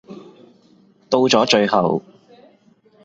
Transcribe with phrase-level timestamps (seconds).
[1.11, 2.01] 到咗最後